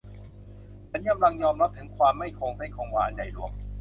[0.91, 3.51] ฉันกำลังยอมรับถึงความไม่คงเส้นคงวาอันใหญ่หลวง